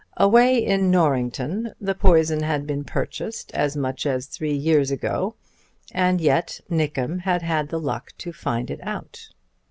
Away 0.17 0.57
in 0.57 0.89
Norrington 0.89 1.75
the 1.79 1.93
poison 1.93 2.41
had 2.41 2.65
been 2.65 2.83
purchased 2.83 3.51
as 3.53 3.77
much 3.77 4.07
as 4.07 4.25
three 4.25 4.55
years 4.55 4.89
ago, 4.89 5.35
and 5.93 6.19
yet 6.19 6.59
Nickem 6.71 7.19
had 7.19 7.43
had 7.43 7.69
the 7.69 7.79
luck 7.79 8.11
to 8.17 8.33
find 8.33 8.71
it 8.71 8.79
out. 8.81 9.29